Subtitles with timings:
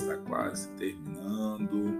[0.00, 1.98] está quase terminando.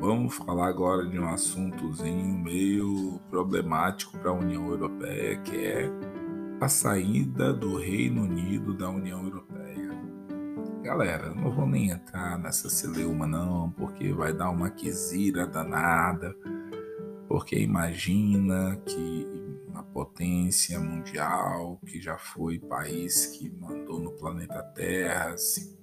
[0.00, 5.90] Vamos falar agora de um assuntozinho meio problemático para a União Europeia, que é
[6.60, 9.90] a saída do Reino Unido da União Europeia.
[10.82, 16.34] Galera, não vou nem entrar nessa celeuma não, porque vai dar uma quisira danada,
[17.28, 19.26] porque imagina que
[19.68, 25.79] uma potência mundial, que já foi país que mandou no planeta Terra, se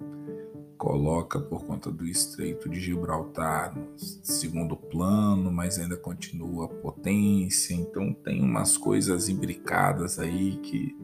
[0.78, 7.74] coloca por conta do Estreito de Gibraltar no segundo plano, mas ainda continua potência.
[7.74, 10.96] Então tem umas coisas imbricadas aí que,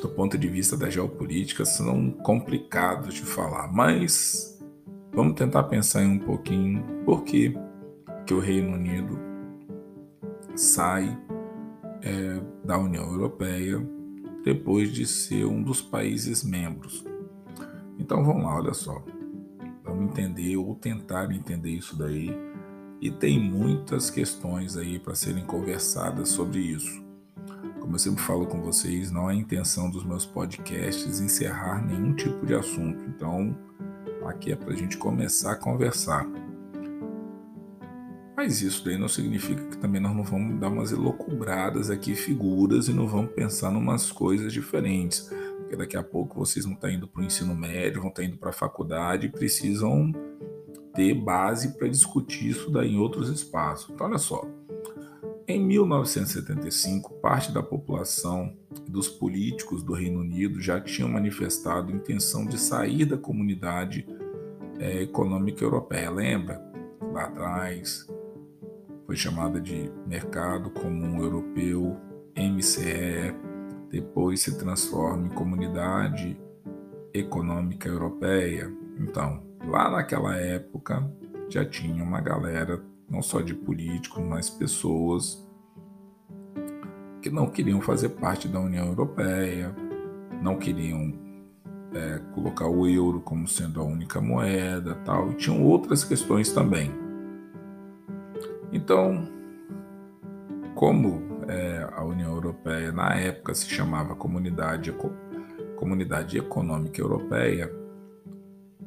[0.00, 3.72] do ponto de vista da geopolítica, são complicados de falar.
[3.72, 4.62] Mas
[5.12, 7.56] vamos tentar pensar em um pouquinho por que,
[8.26, 9.18] que o Reino Unido
[10.54, 11.18] sai
[12.02, 13.84] é, da União Europeia
[14.44, 17.04] depois de ser um dos países membros.
[17.98, 19.02] Então vamos lá, olha só.
[19.84, 22.36] Vamos entender ou tentar entender isso daí.
[23.00, 27.04] E tem muitas questões aí para serem conversadas sobre isso.
[27.80, 32.14] Como eu sempre falo com vocês, não é a intenção dos meus podcasts encerrar nenhum
[32.14, 33.04] tipo de assunto.
[33.08, 33.56] Então,
[34.26, 36.26] aqui é para a gente começar a conversar.
[38.36, 42.88] Mas isso daí não significa que também nós não vamos dar umas elocubradas aqui, figuras,
[42.88, 45.30] e não vamos pensar em umas coisas diferentes
[45.66, 48.36] porque daqui a pouco vocês vão estar indo para o ensino médio, vão estar indo
[48.36, 50.12] para a faculdade e precisam
[50.94, 53.90] ter base para discutir isso daí em outros espaços.
[53.90, 54.48] Então, olha só.
[55.48, 58.56] Em 1975, parte da população
[58.88, 64.06] dos políticos do Reino Unido já tinham manifestado intenção de sair da comunidade
[64.78, 66.10] é, econômica europeia.
[66.10, 66.64] Lembra?
[67.12, 68.06] Lá atrás
[69.04, 71.96] foi chamada de Mercado Comum Europeu,
[72.36, 73.34] MCE,
[73.90, 76.38] depois se transforma em Comunidade
[77.12, 78.72] Econômica Europeia.
[78.98, 81.08] Então, lá naquela época
[81.48, 85.46] já tinha uma galera, não só de políticos, mas pessoas
[87.22, 89.74] que não queriam fazer parte da União Europeia,
[90.42, 91.12] não queriam
[91.92, 96.92] é, colocar o euro como sendo a única moeda, tal, e tinham outras questões também.
[98.72, 99.28] Então,
[100.74, 104.94] como é, a União Europeia, na época se chamava Comunidade,
[105.76, 107.72] Comunidade Econômica Europeia,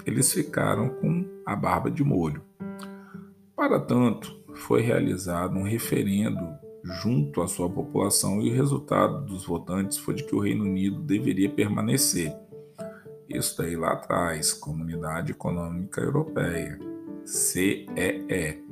[0.05, 2.41] eles ficaram com a barba de molho.
[3.55, 6.47] Para tanto, foi realizado um referendo
[6.83, 11.01] junto à sua população e o resultado dos votantes foi de que o Reino Unido
[11.01, 12.33] deveria permanecer.
[13.27, 16.79] Isso daí lá atrás, Comunidade Econômica Europeia,
[17.25, 18.63] CEE.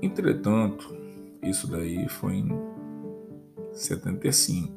[0.00, 0.96] Entretanto,
[1.48, 2.48] isso daí foi em
[3.72, 4.72] 75.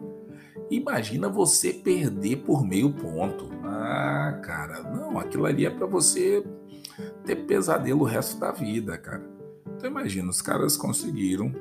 [0.70, 3.48] Imagina você perder por meio ponto.
[3.64, 6.44] Ah, cara, não, aquilo ali é para você
[7.24, 9.22] ter pesadelo o resto da vida, cara.
[9.76, 11.54] Então imagina, os caras conseguiram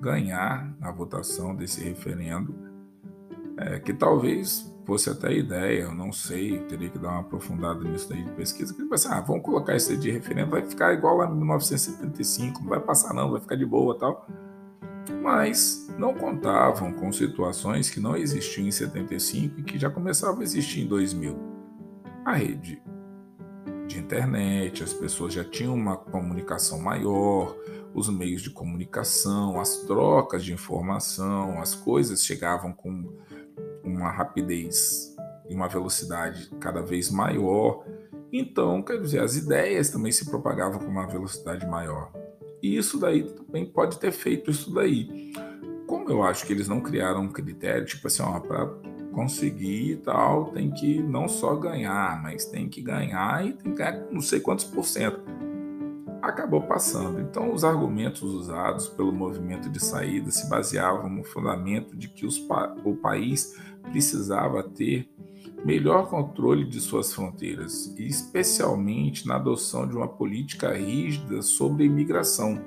[0.00, 2.54] ganhar na votação desse referendo,
[3.56, 8.08] é, que talvez fosse até ideia, eu não sei, teria que dar uma aprofundada nisso
[8.08, 11.16] daí de pesquisa, que assim, ah, vamos colocar isso aí de referendo, vai ficar igual
[11.16, 14.26] lá em 1975, não vai passar não, vai ficar de boa tal.
[15.22, 20.42] Mas não contavam com situações que não existiam em 75 e que já começavam a
[20.42, 21.36] existir em 2000.
[22.24, 22.82] A rede
[23.86, 27.54] de internet, as pessoas já tinham uma comunicação maior,
[27.94, 33.12] os meios de comunicação, as trocas de informação, as coisas chegavam com
[33.84, 35.14] uma rapidez
[35.48, 37.84] e uma velocidade cada vez maior.
[38.32, 42.12] Então, quer dizer, as ideias também se propagavam com uma velocidade maior.
[42.62, 45.32] E isso daí também pode ter feito isso daí.
[45.86, 48.66] Como eu acho que eles não criaram um critério, tipo assim, para
[49.12, 53.78] conseguir e tal, tem que não só ganhar, mas tem que ganhar e tem que
[53.78, 55.20] ganhar não sei quantos por cento.
[56.20, 57.20] Acabou passando.
[57.20, 62.38] Então, os argumentos usados pelo movimento de saída se baseavam no fundamento de que os,
[62.82, 63.54] o país
[63.90, 65.08] precisava ter
[65.64, 71.86] melhor controle de suas fronteiras, e especialmente na adoção de uma política rígida sobre a
[71.86, 72.62] imigração,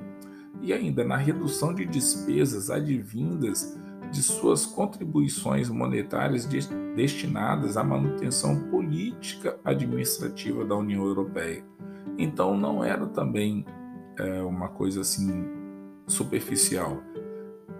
[0.62, 3.78] e ainda na redução de despesas advindas
[4.12, 6.48] de suas contribuições monetárias
[6.96, 11.63] destinadas à manutenção política administrativa da União Europeia.
[12.18, 13.66] Então não era também
[14.18, 15.46] é, uma coisa assim
[16.08, 17.04] superficial.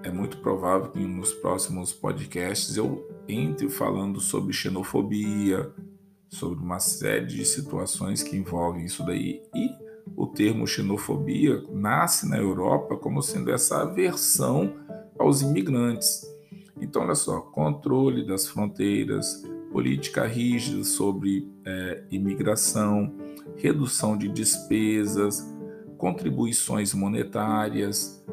[0.04, 5.72] É muito provável que nos próximos podcasts eu entre falando sobre xenofobia,
[6.30, 9.42] sobre uma série de situações que envolvem isso daí.
[9.56, 9.70] E
[10.16, 14.74] o termo xenofobia nasce na Europa como sendo essa aversão
[15.18, 16.26] aos imigrantes.
[16.80, 23.14] Então, olha só, controle das fronteiras, política rígida sobre é, imigração,
[23.58, 25.54] redução de despesas,
[25.98, 28.24] contribuições monetárias,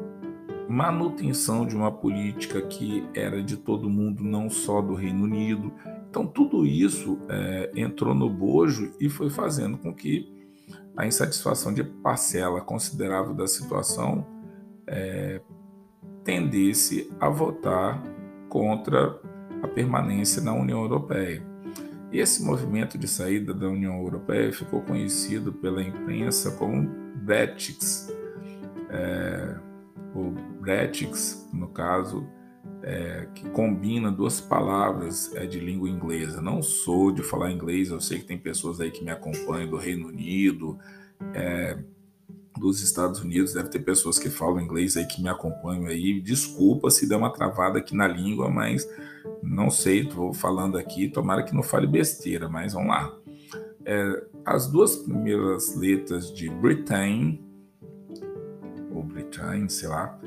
[0.67, 5.71] manutenção de uma política que era de todo mundo, não só do Reino Unido.
[6.09, 10.33] Então, tudo isso é, entrou no bojo e foi fazendo com que
[10.95, 14.25] a insatisfação de parcela considerável da situação
[14.87, 15.41] é,
[16.23, 18.01] tendesse a votar
[18.49, 19.19] contra
[19.61, 21.45] a permanência na União Europeia.
[22.11, 27.79] Esse movimento de saída da União Europeia ficou conhecido pela imprensa como Brexit.
[28.89, 29.64] É,
[30.15, 30.31] o
[30.61, 32.25] Bretix, no caso,
[32.81, 36.41] é, que combina duas palavras é, de língua inglesa.
[36.41, 39.77] Não sou de falar inglês, eu sei que tem pessoas aí que me acompanham do
[39.77, 40.77] Reino Unido,
[41.33, 41.77] é,
[42.57, 46.21] dos Estados Unidos, deve ter pessoas que falam inglês aí que me acompanham aí.
[46.21, 48.87] Desculpa se der uma travada aqui na língua, mas
[49.43, 53.13] não sei, estou falando aqui, tomara que não fale besteira, mas vamos lá.
[53.83, 57.44] É, as duas primeiras letras de Britain
[59.25, 60.17] Britain, sei lá,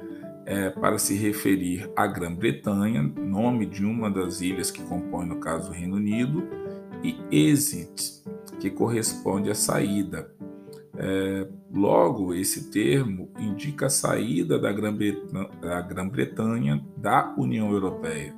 [0.44, 5.70] é, para se referir à Grã-Bretanha, nome de uma das ilhas que compõe, no caso,
[5.70, 6.42] o Reino Unido,
[7.02, 8.24] e exit,
[8.58, 10.32] que corresponde à saída.
[10.96, 18.34] É, logo, esse termo indica a saída da Grã-Bretanha da União Europeia.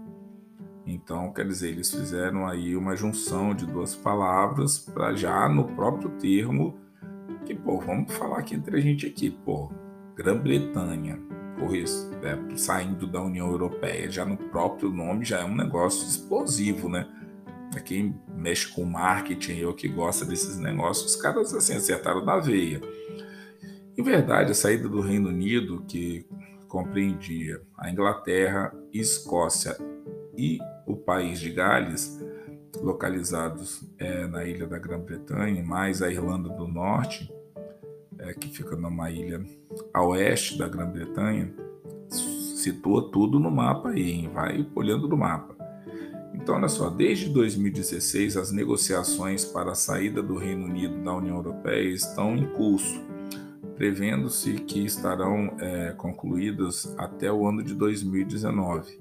[0.84, 6.10] Então, quer dizer, eles fizeram aí uma junção de duas palavras para já no próprio
[6.18, 6.76] termo
[7.46, 9.70] que, pô, vamos falar aqui entre a gente aqui, pô,
[10.20, 11.18] Grã-Bretanha,
[12.22, 17.08] é, saindo da União Europeia, já no próprio nome já é um negócio explosivo, né?
[17.86, 22.82] Quem mexe com marketing, eu que gosta desses negócios, os caras assim acertaram na veia.
[23.96, 26.26] Em verdade, a saída do Reino Unido, que
[26.68, 29.74] compreendia a Inglaterra, Escócia
[30.36, 32.20] e o país de Gales,
[32.82, 37.32] localizados é, na ilha da Grã-Bretanha, mais a Irlanda do Norte,
[38.20, 39.44] é, que fica numa ilha
[39.92, 41.52] a oeste da Grã-Bretanha,
[42.08, 45.56] situa tudo no mapa aí, vai olhando no mapa.
[46.34, 51.36] Então, olha só, desde 2016, as negociações para a saída do Reino Unido da União
[51.36, 53.02] Europeia estão em curso,
[53.76, 59.00] prevendo-se que estarão é, concluídas até o ano de 2019.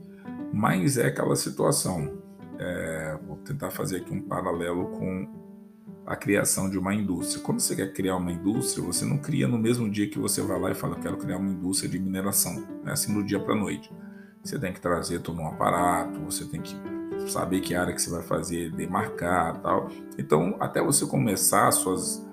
[0.54, 2.18] Mas é aquela situação,
[2.58, 5.49] é, vou tentar fazer aqui um paralelo com
[6.10, 7.44] a criação de uma indústria.
[7.44, 10.60] Quando você quer criar uma indústria, você não cria no mesmo dia que você vai
[10.60, 13.56] lá e fala, quero criar uma indústria de mineração, é assim do dia para a
[13.58, 13.94] noite.
[14.44, 16.75] Você tem que trazer todo um aparato, você tem que
[17.28, 19.89] saber que área que você vai fazer, demarcar tal.
[20.18, 22.28] Então, até você começar suas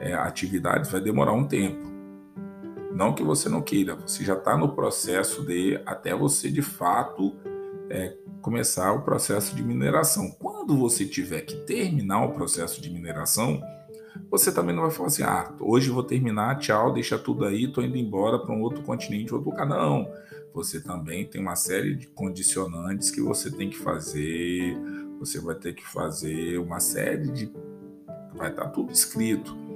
[0.00, 1.88] é, atividades vai demorar um tempo.
[2.92, 7.36] Não que você não queira, você já está no processo de até você de fato
[7.90, 10.30] é, começar o processo de mineração.
[10.30, 13.60] Quando você tiver que terminar o processo de mineração,
[14.30, 17.84] você também não vai falar assim: ah, hoje vou terminar, tchau, deixa tudo aí, estou
[17.84, 19.66] indo embora para um outro continente, outro lugar.
[19.66, 20.10] Não.
[20.54, 24.76] Você também tem uma série de condicionantes que você tem que fazer,
[25.18, 27.52] você vai ter que fazer uma série de.
[28.34, 29.69] Vai estar tá tudo escrito.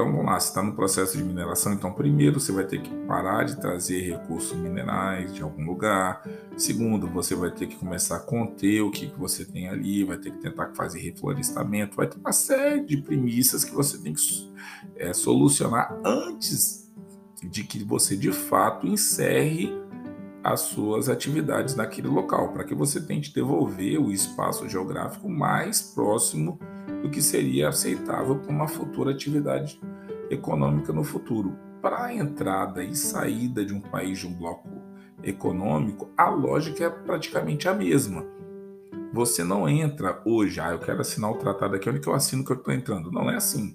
[0.00, 2.88] Então vamos lá, você está no processo de mineração, então primeiro você vai ter que
[3.06, 6.26] parar de trazer recursos minerais de algum lugar.
[6.56, 10.16] Segundo, você vai ter que começar a conter o que, que você tem ali, vai
[10.16, 14.50] ter que tentar fazer reflorestamento, vai ter uma série de premissas que você tem que
[14.96, 16.90] é, solucionar antes
[17.42, 19.70] de que você de fato encerre
[20.42, 26.58] as suas atividades naquele local, para que você tente devolver o espaço geográfico mais próximo
[27.02, 29.80] do que seria aceitável para uma futura atividade
[30.30, 31.56] econômica no futuro.
[31.82, 34.68] Para a entrada e saída de um país de um bloco
[35.22, 38.24] econômico, a lógica é praticamente a mesma.
[39.12, 42.44] você não entra hoje, ah, eu quero assinar o tratado aqui, onde que eu assino
[42.44, 43.10] que eu estou entrando?
[43.10, 43.74] Não é assim.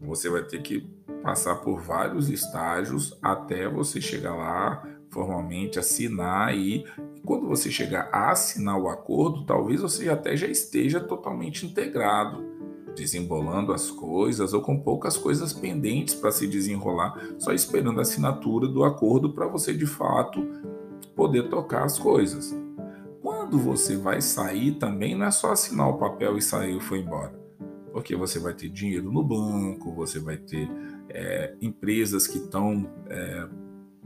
[0.00, 0.80] Você vai ter que
[1.22, 6.84] passar por vários estágios até você chegar lá formalmente, assinar e,
[7.24, 12.44] quando você chegar a assinar o acordo, talvez você até já esteja totalmente integrado,
[12.94, 18.66] desembolando as coisas ou com poucas coisas pendentes para se desenrolar, só esperando a assinatura
[18.66, 20.44] do acordo para você de fato
[21.14, 22.54] poder tocar as coisas.
[23.22, 26.98] Quando você vai sair também não é só assinar o papel e sair e foi
[26.98, 27.40] embora.
[27.92, 30.68] Porque você vai ter dinheiro no banco, você vai ter
[31.08, 33.46] é, empresas que estão é,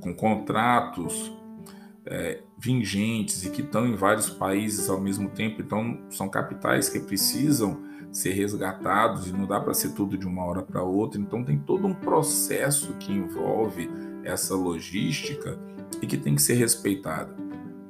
[0.01, 1.33] com contratos
[2.07, 7.01] é, vingentes e que estão em vários países ao mesmo tempo, então são capitais que
[7.01, 11.45] precisam ser resgatados e não dá para ser tudo de uma hora para outra, então
[11.45, 13.91] tem todo um processo que envolve
[14.25, 15.59] essa logística
[16.01, 17.35] e que tem que ser respeitado.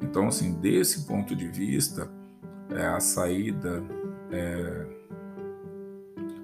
[0.03, 2.11] Então, assim, desse ponto de vista,
[2.71, 3.83] é, a saída
[4.31, 4.87] é,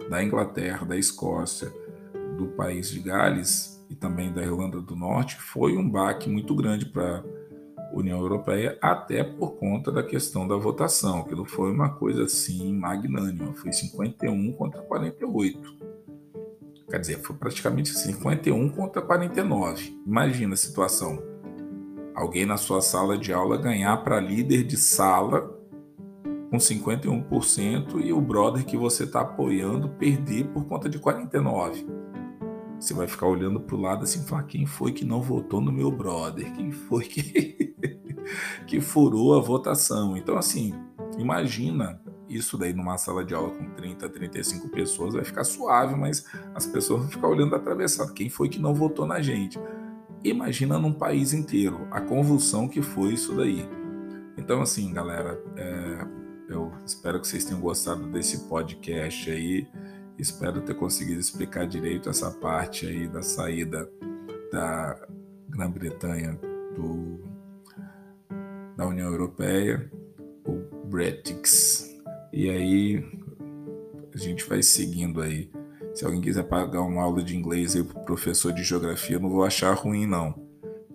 [0.08, 1.72] da Inglaterra, da Escócia,
[2.36, 6.86] do país de Gales e também da Irlanda do Norte foi um baque muito grande
[6.86, 7.22] para
[7.92, 12.75] União Europeia, até por conta da questão da votação, que não foi uma coisa assim
[12.75, 15.92] magnânima, foi 51 contra 48.
[16.88, 20.00] Quer dizer, foi praticamente 51 contra 49.
[20.06, 21.32] Imagina a situação
[22.14, 25.58] alguém na sua sala de aula ganhar para líder de sala
[26.50, 32.02] com 51% e o brother que você está apoiando perder por conta de 49%.
[32.78, 35.61] Você vai ficar olhando para o lado assim e falar: quem foi que não votou
[35.61, 36.52] no meu brother?
[36.52, 37.71] Quem foi que,
[38.66, 40.16] que furou a votação?
[40.16, 40.74] Então, assim,
[41.18, 46.24] imagina isso daí numa sala de aula com 30, 35 pessoas, vai ficar suave, mas
[46.54, 48.12] as pessoas vão ficar olhando atravessado.
[48.12, 49.58] Quem foi que não votou na gente?
[50.24, 53.68] Imagina num país inteiro a convulsão que foi isso daí.
[54.38, 56.06] Então, assim, galera, é,
[56.48, 59.66] eu espero que vocês tenham gostado desse podcast aí.
[60.18, 63.88] Espero ter conseguido explicar direito essa parte aí da saída
[64.52, 64.96] da
[65.48, 66.38] Grã-Bretanha
[66.74, 67.20] do,
[68.76, 69.90] da União Europeia,
[70.44, 72.00] o Brexit.
[72.32, 73.04] E aí
[74.14, 75.50] a gente vai seguindo aí
[75.94, 79.44] se alguém quiser pagar uma aula de inglês aí pro professor de geografia, não vou
[79.44, 80.34] achar ruim, não.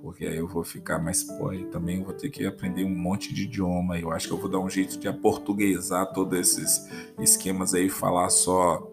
[0.01, 1.27] Porque aí eu vou ficar mais.
[1.51, 3.99] Aí também vou ter que aprender um monte de idioma.
[3.99, 8.29] Eu acho que eu vou dar um jeito de aportuguesar todos esses esquemas aí, falar
[8.29, 8.91] só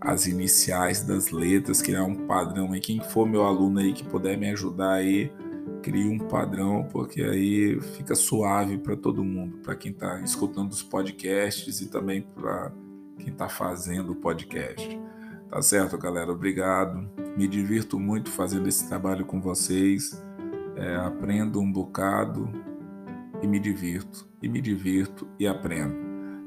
[0.00, 2.80] as iniciais das letras, criar um padrão aí.
[2.80, 5.32] Quem for meu aluno aí que puder me ajudar aí,
[5.82, 10.82] crie um padrão, porque aí fica suave para todo mundo, para quem está escutando os
[10.82, 12.72] podcasts e também para
[13.18, 14.98] quem está fazendo o podcast.
[15.50, 16.32] Tá certo, galera?
[16.32, 17.10] Obrigado.
[17.36, 20.22] Me divirto muito fazendo esse trabalho com vocês.
[20.76, 22.50] É, aprendo um bocado
[23.42, 24.26] e me divirto.
[24.42, 25.94] E me divirto e aprendo.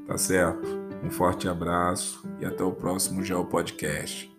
[0.06, 0.66] Tá certo?
[1.04, 4.35] Um forte abraço e até o próximo Geo Podcast.